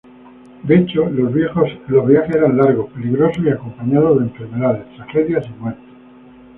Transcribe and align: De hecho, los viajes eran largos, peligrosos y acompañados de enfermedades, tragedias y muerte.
De 0.63 0.75
hecho, 0.79 1.07
los 1.11 1.31
viajes 1.31 2.35
eran 2.35 2.57
largos, 2.57 2.89
peligrosos 2.93 3.43
y 3.45 3.49
acompañados 3.49 4.17
de 4.17 4.23
enfermedades, 4.25 4.87
tragedias 4.97 5.45
y 5.47 5.61
muerte. 5.61 5.81